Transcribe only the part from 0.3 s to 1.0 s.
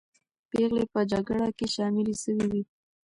پېغلې به